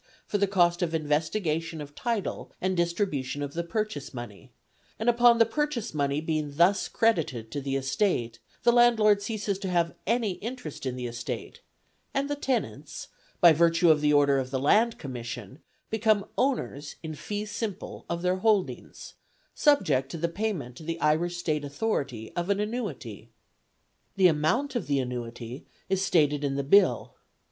[0.25, 4.51] for the cost of investigation of title and distribution of the purchase money,
[4.97, 9.69] and upon the purchase money being thus credited to the estate, the landlord ceases to
[9.69, 11.61] have any interest in the estate,
[12.15, 13.09] and the tenants,
[13.41, 15.59] by virtue of the order of the Land Commission,
[15.91, 19.13] become owners in fee simple of their holdings,
[19.53, 23.29] subject to the payment to the Irish State Authority of an annuity.
[24.15, 27.13] The amount of the annuity is stated in the Bill.